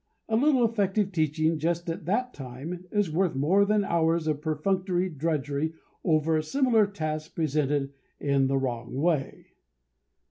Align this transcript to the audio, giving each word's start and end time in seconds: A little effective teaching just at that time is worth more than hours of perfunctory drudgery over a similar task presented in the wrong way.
A 0.27 0.35
little 0.35 0.65
effective 0.65 1.11
teaching 1.11 1.59
just 1.59 1.87
at 1.87 2.05
that 2.05 2.33
time 2.33 2.85
is 2.91 3.11
worth 3.11 3.35
more 3.35 3.65
than 3.65 3.83
hours 3.83 4.25
of 4.25 4.41
perfunctory 4.41 5.09
drudgery 5.09 5.75
over 6.03 6.35
a 6.35 6.41
similar 6.41 6.87
task 6.87 7.35
presented 7.35 7.93
in 8.19 8.47
the 8.47 8.57
wrong 8.57 8.95
way. 8.95 9.51